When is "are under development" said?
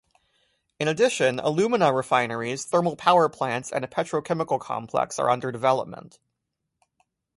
5.19-6.17